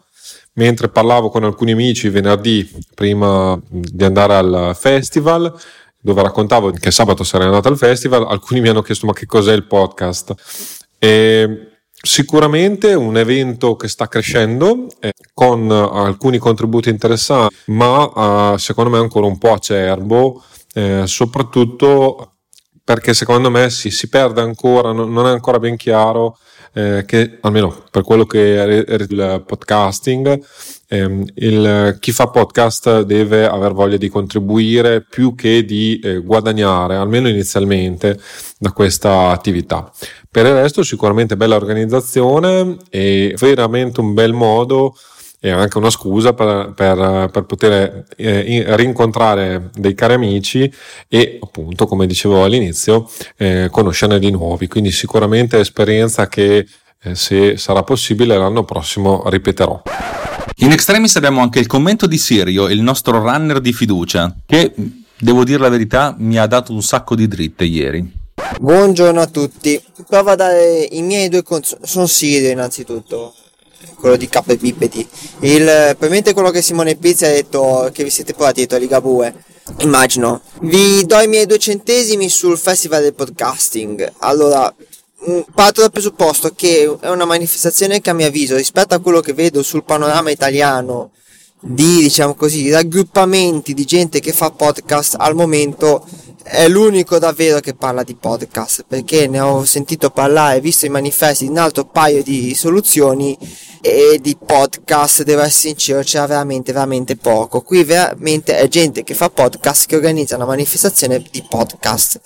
[0.54, 5.54] mentre parlavo con alcuni amici venerdì prima di andare al festival,
[6.02, 9.54] dove raccontavo che sabato sarei andato al festival, alcuni mi hanno chiesto ma che cos'è
[9.54, 10.34] il podcast.
[10.98, 11.69] E
[12.02, 19.00] Sicuramente un evento che sta crescendo eh, con alcuni contributi interessanti, ma eh, secondo me
[19.00, 20.42] ancora un po' acerbo,
[20.74, 22.36] eh, soprattutto
[22.90, 26.38] perché secondo me si, si perde ancora, non, non, è ancora ben chiaro
[26.74, 30.42] eh, che, almeno per quello che è il podcasting,
[30.88, 36.96] ehm, il, chi fa podcast deve aver voglia di contribuire più che di eh, guadagnare,
[36.96, 38.20] almeno inizialmente,
[38.58, 39.92] da questa attività.
[40.32, 44.96] Per il resto sicuramente bella organizzazione e veramente un bel modo
[45.40, 50.72] e anche una scusa per, per, per poter eh, rincontrare dei cari amici
[51.08, 54.68] e appunto come dicevo all'inizio eh, conoscerne di nuovi.
[54.68, 56.68] Quindi sicuramente esperienza che
[57.02, 59.82] eh, se sarà possibile l'anno prossimo ripeterò.
[60.58, 64.74] In extremis abbiamo anche il commento di Sirio il nostro runner di fiducia che
[65.18, 68.19] devo dire la verità mi ha dato un sacco di dritte ieri
[68.58, 69.82] Buongiorno a tutti.
[70.08, 72.48] Provo a dare i miei due consigli.
[72.48, 73.34] Innanzitutto,
[73.96, 75.08] quello di K Bipedi.
[75.42, 79.34] Il, probabilmente quello che Simone Pizzi ha detto che vi siete provati dietro Ligabue.
[79.80, 80.42] Immagino.
[80.62, 84.14] Vi do i miei due centesimi sul Festival del Podcasting.
[84.20, 84.74] Allora,
[85.30, 89.22] mm, parto dal presupposto che è una manifestazione che a mio avviso, rispetto a quello
[89.22, 91.12] che vedo sul panorama italiano,
[91.62, 96.06] di diciamo così raggruppamenti di gente che fa podcast al momento
[96.44, 101.46] è l'unico davvero che parla di podcast perché ne ho sentito parlare, visto i manifesti
[101.46, 103.38] di un altro paio di soluzioni
[103.82, 107.62] e di podcast, devo essere sincero, c'era veramente, veramente poco.
[107.62, 112.20] Qui veramente è gente che fa podcast che organizza una manifestazione di podcast.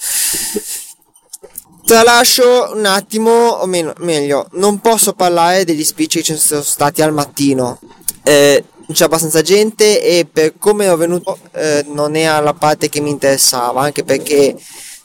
[1.85, 7.01] Tralascio un attimo, o meno, meglio, non posso parlare degli speech che ci sono stati
[7.01, 7.79] al mattino.
[8.23, 12.99] Eh, c'è abbastanza gente e per come ho venuto eh, non è la parte che
[12.99, 14.55] mi interessava, anche perché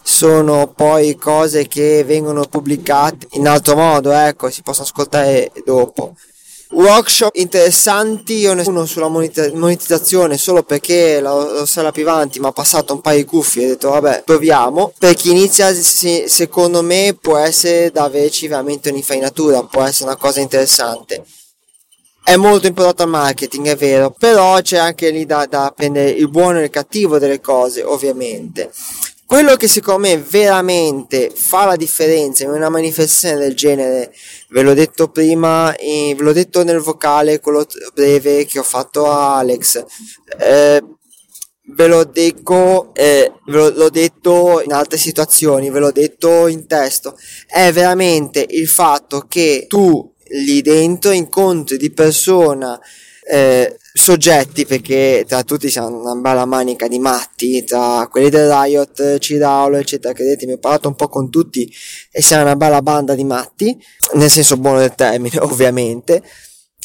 [0.03, 6.15] sono poi cose che vengono pubblicate in altro modo, ecco, si possono ascoltare dopo.
[6.71, 11.23] Workshop interessanti, io ne uno sulla monetizzazione solo perché
[11.65, 14.93] sarà più avanti, ma ha passato un paio di cuffie e ho detto vabbè proviamo.
[14.99, 20.41] Per chi inizia secondo me può essere da averci veramente un'infarinatura, può essere una cosa
[20.41, 21.25] interessante
[22.29, 26.29] è molto improntato al marketing, è vero, però c'è anche lì da, da prendere il
[26.29, 28.71] buono e il cattivo delle cose, ovviamente.
[29.25, 34.13] Quello che secondo me veramente fa la differenza in una manifestazione del genere,
[34.51, 37.65] ve l'ho detto prima, ve l'ho detto nel vocale, quello
[37.95, 39.83] breve che ho fatto a Alex,
[40.39, 40.85] eh,
[41.65, 46.67] ve l'ho detto, eh, ve l'ho, l'ho detto in altre situazioni, ve l'ho detto in
[46.67, 52.79] testo, è veramente il fatto che tu lì dentro incontri di persona
[53.31, 59.19] eh, soggetti perché tra tutti siamo una bella manica di matti tra quelli del Riot,
[59.19, 61.71] Ciraulo eccetera credetemi ho parlato un po' con tutti
[62.11, 63.77] e siamo una bella banda di matti
[64.15, 66.23] nel senso buono del termine ovviamente.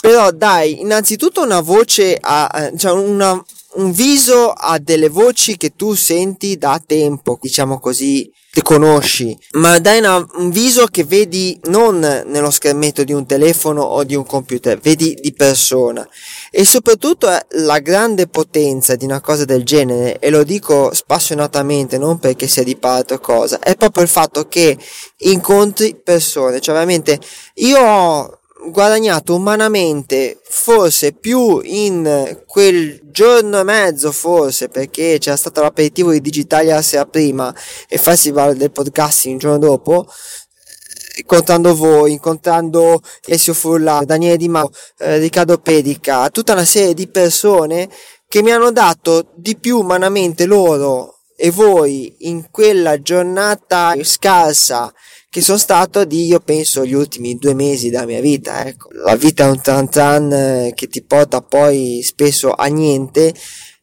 [0.02, 3.42] Però dai innanzitutto una voce a, cioè una,
[3.76, 9.80] un viso a delle voci che tu senti da tempo diciamo così ti conosci, ma
[9.80, 14.28] dai una, un viso che vedi non nello schermetto di un telefono o di un
[14.28, 16.08] computer, vedi di persona.
[16.52, 22.20] E soprattutto la grande potenza di una cosa del genere, e lo dico spassionatamente, non
[22.20, 24.78] perché sia di parte o cosa, è proprio il fatto che
[25.22, 27.20] incontri persone, cioè veramente
[27.56, 28.40] io ho
[28.72, 36.22] guadagnato umanamente forse più in quel giorno e mezzo forse perché c'era stato l'aperitivo di
[36.22, 37.54] Digitalia la sera prima
[37.88, 40.08] e Festival del podcasting il giorno dopo
[41.16, 47.08] incontrando voi, incontrando Alessio Fulla, Daniele Di Mauro, eh, Riccardo Pedica, tutta una serie di
[47.08, 47.88] persone
[48.28, 54.92] che mi hanno dato di più umanamente loro e voi in quella giornata scarsa
[55.34, 58.68] che sono stato di, io penso, gli ultimi due mesi della mia vita.
[58.68, 58.90] Ecco.
[59.04, 63.34] La vita è un tran tran eh, che ti porta poi spesso a niente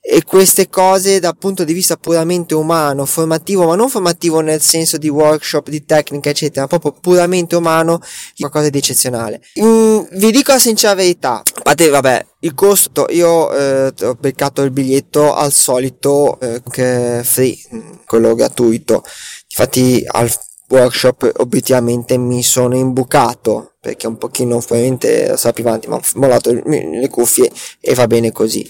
[0.00, 4.96] e queste cose dal punto di vista puramente umano, formativo, ma non formativo nel senso
[4.96, 8.00] di workshop, di tecnica, eccetera, ma proprio puramente umano,
[8.38, 9.42] qualcosa di eccezionale.
[9.60, 14.62] Mm, vi dico la sincera verità, a parte, vabbè, il costo, io eh, ho beccato
[14.62, 19.02] il biglietto al solito eh, free, mm, quello gratuito,
[19.48, 20.30] infatti al
[20.70, 27.50] workshop obiettivamente mi sono imbucato perché un pochino ovviamente avanti ma ho mollato le cuffie
[27.80, 28.68] e va bene così.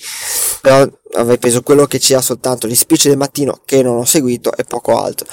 [0.60, 4.54] Però avrei preso quello che c'era soltanto gli speech del mattino che non ho seguito
[4.56, 5.26] e poco altro.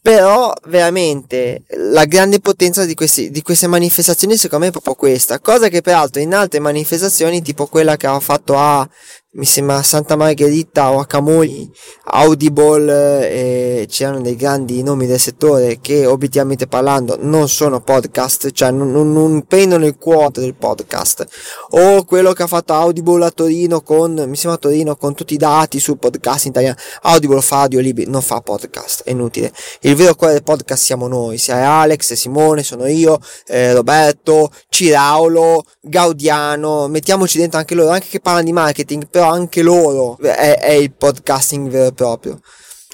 [0.00, 5.38] Però veramente la grande potenza di, questi, di queste manifestazioni secondo me è proprio questa.
[5.40, 8.88] Cosa che peraltro in altre manifestazioni tipo quella che ha fatto a
[9.32, 11.70] mi sembra Santa Margherita o a Camogli,
[12.04, 18.70] Audible eh, c'erano dei grandi nomi del settore che obiettivamente parlando non sono podcast, cioè
[18.70, 21.26] non, non, non prendono il cuore del podcast.
[21.70, 25.34] O quello che ha fatto Audible a Torino con, mi sembra a Torino, con tutti
[25.34, 26.76] i dati sul podcast in italiano.
[27.02, 29.52] Audible fa audio libri, non fa podcast, è inutile.
[29.82, 35.64] Il vero cuore del podcast siamo noi, sia Alex, Simone, sono io, eh, Roberto, Ciraulo,
[35.82, 40.70] Gaudiano, mettiamoci dentro anche loro, anche che parlano di marketing, però anche loro è, è
[40.70, 42.40] il podcasting vero e proprio.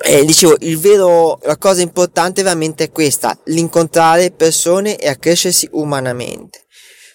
[0.02, 6.64] E dicevo, il vero, la cosa importante veramente è questa, l'incontrare persone e accrescersi umanamente.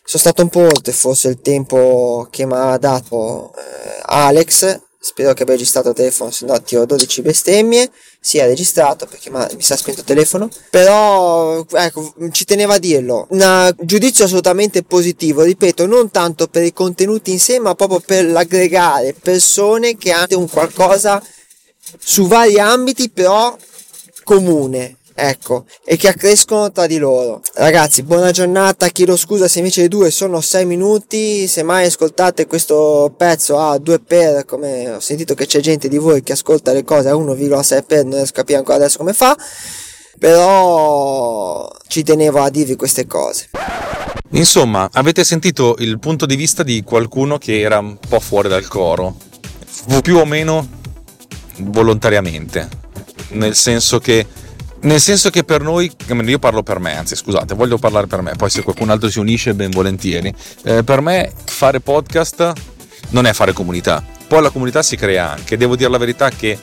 [0.04, 5.34] Sono stato un po' oltre forse il tempo che mi ha dato eh, Alex, spero
[5.34, 7.90] che abbia registrato il telefono, se no ti ho 12 bestemmie.
[8.20, 10.50] Si è registrato perché mi si è spento il telefono.
[10.70, 13.28] Però, ecco, ci tenevo a dirlo.
[13.30, 18.26] Un giudizio assolutamente positivo, ripeto, non tanto per i contenuti in sé, ma proprio per
[18.26, 21.24] l'aggregare persone che hanno un qualcosa
[21.98, 23.56] su vari ambiti, però
[24.24, 27.42] comune ecco, e che accrescono tra di loro.
[27.56, 32.48] Ragazzi, buona giornata, chiedo scusa se invece le due sono 6 minuti, se mai ascoltate
[32.48, 36.72] questo pezzo a 2 per, come ho sentito che c'è gente di voi che ascolta
[36.72, 39.38] le cose a 1,6 per, non riesco a capire ancora adesso come fa,
[40.18, 43.50] però ci tenevo a dirvi queste cose.
[44.32, 48.68] Insomma, avete sentito il punto di vista di qualcuno che era un po' fuori dal
[48.68, 49.16] coro,
[50.04, 50.68] più o meno
[51.58, 52.68] volontariamente,
[53.30, 54.26] nel senso che
[54.82, 58.36] nel senso che per noi, io parlo per me, anzi scusate, voglio parlare per me,
[58.38, 60.34] poi se qualcun altro si unisce ben volentieri.
[60.64, 62.54] Eh, per me fare podcast
[63.10, 66.58] non è fare comunità, poi la comunità si crea anche, devo dire la verità che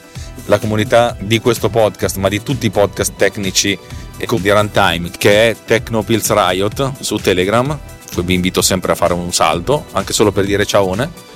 [0.46, 3.78] la comunità di questo podcast, ma di tutti i podcast tecnici
[4.16, 7.78] di Runtime, che è Technopills Riot su Telegram,
[8.22, 11.34] vi invito sempre a fare un salto, anche solo per dire ciaone.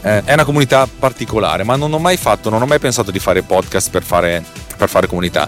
[0.00, 3.18] Eh, è una comunità particolare, ma non ho mai fatto, non ho mai pensato di
[3.18, 4.42] fare podcast per fare,
[4.78, 5.46] per fare comunità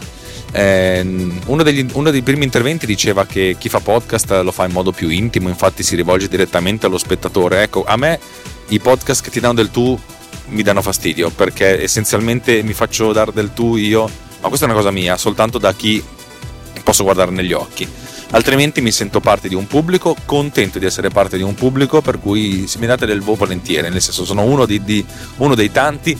[1.46, 4.92] uno, degli, uno, dei primi interventi diceva che chi fa podcast lo fa in modo
[4.92, 7.62] più intimo, infatti si rivolge direttamente allo spettatore.
[7.62, 8.18] Ecco, a me
[8.68, 9.98] i podcast che ti danno del tu
[10.48, 14.08] mi danno fastidio perché essenzialmente mi faccio dare del tu io,
[14.40, 16.02] ma questa è una cosa mia, soltanto da chi
[16.82, 21.36] posso guardare negli occhi altrimenti mi sento parte di un pubblico, contento di essere parte
[21.36, 24.66] di un pubblico, per cui se mi date del vo volentieri, nel senso sono uno,
[24.66, 25.04] di, di,
[25.36, 26.18] uno dei tanti,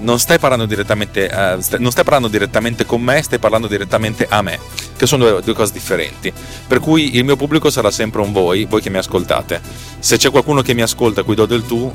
[0.00, 4.26] non stai, parlando direttamente, uh, st- non stai parlando direttamente con me, stai parlando direttamente
[4.28, 4.58] a me,
[4.96, 6.32] che sono due, due, cose differenti.
[6.66, 9.60] Per cui il mio pubblico sarà sempre un voi, voi che mi ascoltate.
[9.98, 11.92] Se c'è qualcuno che mi ascolta a cui do del tu,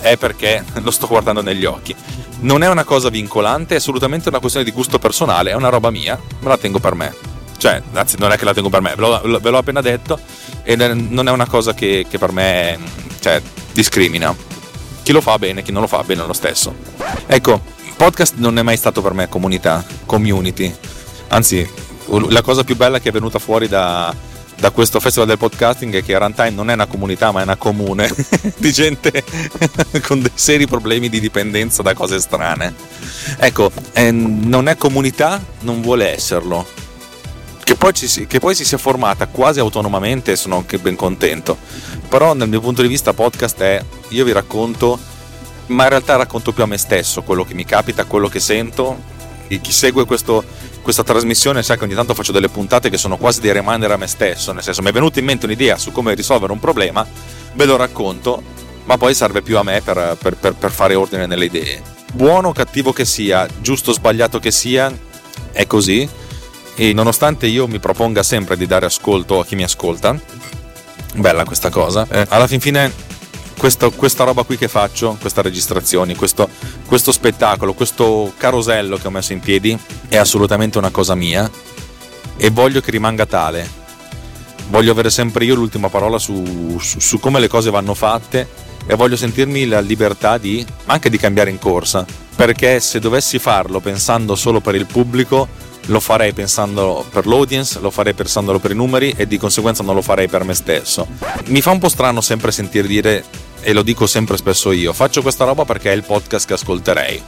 [0.00, 1.94] è perché lo sto guardando negli occhi.
[2.40, 5.90] Non è una cosa vincolante, è assolutamente una questione di gusto personale, è una roba
[5.90, 7.29] mia, me la tengo per me
[7.60, 10.18] cioè, anzi, non è che la tengo per me, ve l'ho, ve l'ho appena detto
[10.62, 12.78] e non è una cosa che, che per me
[13.20, 13.42] cioè,
[13.72, 14.34] discrimina.
[15.02, 16.74] Chi lo fa bene, chi non lo fa bene lo stesso.
[17.26, 17.60] Ecco,
[17.96, 20.74] podcast non è mai stato per me comunità, community.
[21.28, 21.68] Anzi,
[22.30, 24.14] la cosa più bella che è venuta fuori da,
[24.58, 27.56] da questo festival del podcasting è che Runtime non è una comunità ma è una
[27.56, 28.10] comune
[28.56, 29.22] di gente
[30.00, 32.74] con dei seri problemi di dipendenza da cose strane.
[33.36, 36.79] Ecco, eh, non è comunità, non vuole esserlo
[37.70, 41.56] che poi, ci, che poi si sia formata quasi autonomamente sono anche ben contento.
[42.08, 44.98] Però dal mio punto di vista podcast è io vi racconto,
[45.66, 49.00] ma in realtà racconto più a me stesso quello che mi capita, quello che sento.
[49.46, 50.42] E chi segue questo,
[50.82, 53.96] questa trasmissione sa che ogni tanto faccio delle puntate che sono quasi dei reminder a
[53.96, 57.06] me stesso, nel senso mi è venuta in mente un'idea su come risolvere un problema,
[57.54, 58.42] ve lo racconto,
[58.86, 61.80] ma poi serve più a me per, per, per, per fare ordine nelle idee.
[62.14, 64.92] Buono o cattivo che sia, giusto o sbagliato che sia,
[65.52, 66.08] è così
[66.80, 70.18] e nonostante io mi proponga sempre di dare ascolto a chi mi ascolta,
[71.16, 72.90] bella questa cosa, eh, alla fin fine
[73.58, 76.48] questo, questa roba qui che faccio, queste registrazioni, questo,
[76.86, 79.78] questo spettacolo, questo carosello che ho messo in piedi
[80.08, 81.50] è assolutamente una cosa mia
[82.38, 83.68] e voglio che rimanga tale.
[84.70, 88.48] Voglio avere sempre io l'ultima parola su, su, su come le cose vanno fatte
[88.86, 93.80] e voglio sentirmi la libertà di anche di cambiare in corsa, perché se dovessi farlo
[93.80, 98.74] pensando solo per il pubblico, lo farei pensando per l'audience, lo farei pensandolo per i
[98.74, 101.06] numeri e di conseguenza non lo farei per me stesso.
[101.46, 103.24] Mi fa un po' strano sempre sentir dire,
[103.60, 107.22] e lo dico sempre spesso io, faccio questa roba perché è il podcast che ascolterei.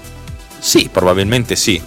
[0.58, 1.82] Sì, probabilmente sì.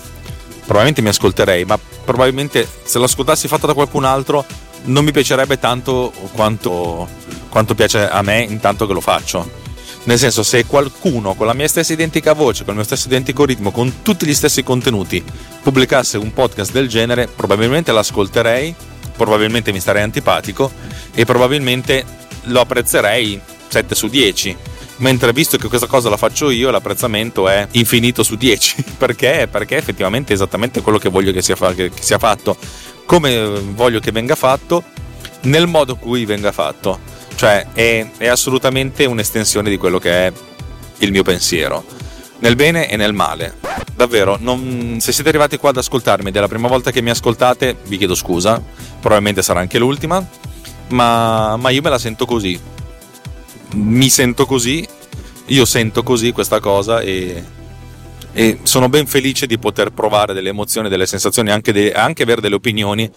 [0.59, 4.43] Probabilmente mi ascolterei, ma probabilmente se l'ascoltassi fatta da qualcun altro
[4.85, 7.07] non mi piacerebbe tanto quanto,
[7.49, 9.63] quanto piace a me intanto che lo faccio.
[10.05, 13.43] Nel senso, se qualcuno con la mia stessa identica voce, con il mio stesso identico
[13.43, 15.23] ritmo, con tutti gli stessi contenuti,
[15.63, 18.73] pubblicasse un podcast del genere, probabilmente l'ascolterei,
[19.17, 20.71] probabilmente mi starei antipatico
[21.13, 22.05] e probabilmente
[22.43, 24.57] lo apprezzerei 7 su 10.
[24.97, 28.83] Mentre visto che questa cosa la faccio io, l'apprezzamento è infinito su 10.
[28.97, 29.47] Perché?
[29.49, 32.55] Perché effettivamente è esattamente quello che voglio che sia, fa- che sia fatto.
[33.05, 34.83] Come voglio che venga fatto,
[35.41, 37.13] nel modo in cui venga fatto.
[37.35, 40.33] Cioè è, è assolutamente un'estensione di quello che è
[40.99, 41.83] il mio pensiero.
[42.39, 43.55] Nel bene e nel male.
[43.95, 47.09] Davvero, non- se siete arrivati qua ad ascoltarmi ed è la prima volta che mi
[47.09, 48.61] ascoltate, vi chiedo scusa.
[48.99, 50.25] Probabilmente sarà anche l'ultima.
[50.89, 52.59] Ma, ma io me la sento così.
[53.73, 54.87] Mi sento così.
[55.47, 57.43] Io sento così questa cosa e,
[58.37, 62.41] e sono ben felice di poter provare delle emozioni, delle sensazioni, anche, de- anche avere
[62.41, 63.09] delle opinioni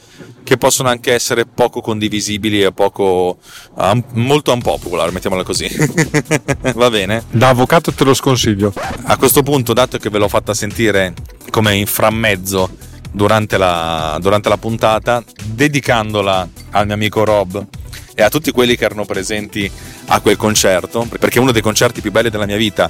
[0.45, 3.39] che possono anche essere poco condivisibili e poco
[3.75, 5.69] um, molto unpopular, mettiamola così.
[6.73, 7.25] Va bene?
[7.33, 8.73] Da avvocato te lo sconsiglio.
[9.03, 11.14] A questo punto, dato che ve l'ho fatta sentire
[11.51, 12.71] come in frammezzo
[13.11, 17.66] durante la, durante la puntata, dedicandola al mio amico Rob
[18.19, 19.71] e a tutti quelli che erano presenti
[20.07, 22.89] a quel concerto, perché è uno dei concerti più belli della mia vita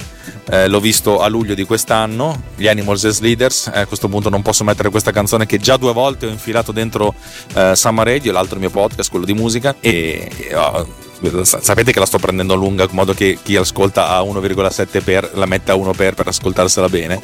[0.49, 4.29] eh, l'ho visto a luglio di quest'anno, gli Animals as Leaders, eh, a questo punto
[4.29, 7.13] non posso mettere questa canzone che già due volte ho infilato dentro
[7.53, 10.31] eh, Summer Radio, l'altro mio podcast, quello di musica, e...
[10.35, 11.07] e oh,
[11.43, 15.45] Sapete che la sto prendendo lunga in modo che chi ascolta a 1,7 per la
[15.45, 17.21] metta a 1 per per ascoltarsela bene.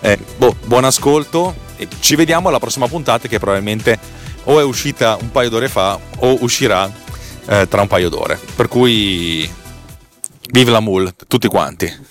[0.00, 3.98] Eh, boh, buon ascolto e ci vediamo alla prossima puntata che probabilmente
[4.44, 6.88] o è uscita un paio d'ore fa o uscirà
[7.46, 8.38] eh, tra un paio d'ore.
[8.54, 9.50] Per cui
[10.50, 12.10] vive la mul, tutti quanti.